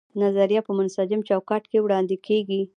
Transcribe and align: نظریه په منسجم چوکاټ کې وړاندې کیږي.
نظریه 0.21 0.61
په 0.67 0.71
منسجم 0.79 1.19
چوکاټ 1.29 1.63
کې 1.71 1.79
وړاندې 1.81 2.15
کیږي. 2.27 2.61